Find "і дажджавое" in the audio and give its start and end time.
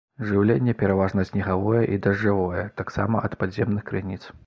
1.93-2.67